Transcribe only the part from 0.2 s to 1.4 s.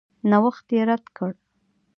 نوښت یې رد کړ.